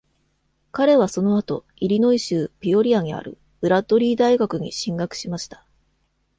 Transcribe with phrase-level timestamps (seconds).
[0.71, 5.63] 彼はその後、イリノイ州ピオリアにあるブラッドリー大学に進学しました。